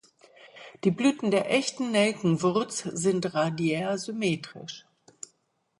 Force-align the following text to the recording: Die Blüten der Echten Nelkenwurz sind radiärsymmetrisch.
Die 0.83 0.89
Blüten 0.89 1.29
der 1.29 1.51
Echten 1.51 1.91
Nelkenwurz 1.91 2.79
sind 2.79 3.35
radiärsymmetrisch. 3.35 4.87